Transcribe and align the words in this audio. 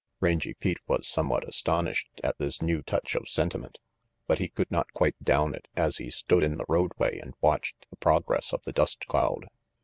Rangy 0.19 0.55
Pete 0.55 0.79
was 0.87 1.07
somewhat 1.07 1.47
astonished 1.47 2.09
at 2.23 2.39
this 2.39 2.59
new 2.59 2.81
touch 2.81 3.13
of 3.13 3.29
sentiment, 3.29 3.77
but 4.25 4.39
he 4.39 4.49
could 4.49 4.71
not 4.71 4.91
quite 4.93 5.15
down 5.23 5.53
it 5.53 5.67
as 5.75 5.97
he 5.97 6.09
stood 6.09 6.41
in 6.41 6.57
the 6.57 6.65
roadway 6.67 7.19
and 7.19 7.35
watched 7.39 7.87
the 7.91 7.97
progress 7.97 8.51
of 8.51 8.63
the 8.63 8.73
dust 8.73 9.05
cloud. 9.05 9.45